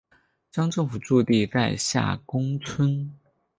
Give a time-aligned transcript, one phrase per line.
[0.51, 3.13] 乡政府驻地在下宫村。